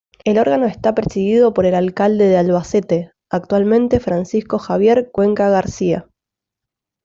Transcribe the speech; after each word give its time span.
El 0.23 0.39
órgano 0.39 0.65
está 0.65 0.95
presidido 0.95 1.53
por 1.53 1.67
el 1.67 1.75
alcalde 1.75 2.25
de 2.25 2.35
Albacete, 2.35 3.11
actualmente 3.29 3.99
Francisco 3.99 4.57
Javier 4.57 5.11
Cuenca 5.11 5.47
García. 5.51 6.07